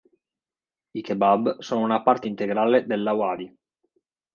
I 0.93 0.99
"Kebab" 1.03 1.59
sono 1.59 1.81
una 1.83 2.01
parte 2.01 2.27
integrale 2.27 2.87
dell'Awadhi. 2.87 3.55